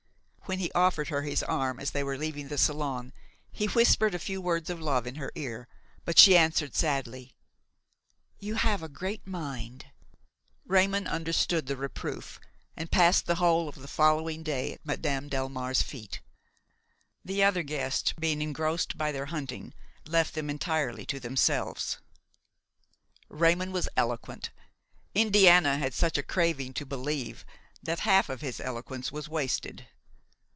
When 0.51 0.59
he 0.59 0.69
offered 0.73 1.07
her 1.07 1.21
his 1.21 1.43
arm 1.43 1.79
as 1.79 1.91
they 1.91 2.03
were 2.03 2.17
leaving 2.17 2.49
the 2.49 2.57
salon, 2.57 3.13
he 3.53 3.67
whispered 3.67 4.13
a 4.13 4.19
few 4.19 4.41
words 4.41 4.69
of 4.69 4.81
love 4.81 5.07
in 5.07 5.15
her 5.15 5.31
ear; 5.33 5.69
but 6.03 6.19
she 6.19 6.35
answered 6.35 6.75
sadly: 6.75 7.37
"You 8.37 8.55
have 8.55 8.83
a 8.83 8.89
great 8.89 9.25
mind!" 9.25 9.85
Raymon 10.65 11.07
understood 11.07 11.67
the 11.67 11.77
reproof 11.77 12.37
and 12.75 12.91
passed 12.91 13.27
the 13.27 13.35
whole 13.35 13.69
of 13.69 13.75
the 13.75 13.87
following 13.87 14.43
day 14.43 14.73
at 14.73 14.85
Madame 14.85 15.29
Delmare's 15.29 15.81
feet. 15.81 16.19
The 17.23 17.41
other 17.45 17.63
guests, 17.63 18.11
being 18.19 18.41
engrossed 18.41 18.97
by 18.97 19.13
their 19.13 19.27
hunting, 19.27 19.73
left 20.05 20.33
them 20.33 20.49
entirely 20.49 21.05
to 21.05 21.19
themselves. 21.21 21.99
Raymon 23.29 23.71
was 23.71 23.87
eloquent; 23.95 24.49
Indiana 25.15 25.77
had 25.77 25.93
such 25.93 26.17
a 26.17 26.23
craving 26.23 26.73
to 26.73 26.85
believe, 26.85 27.45
that 27.81 28.01
half 28.01 28.27
of 28.27 28.41
his 28.41 28.59
eloquence 28.59 29.13
was 29.13 29.29
wasted. 29.29 29.87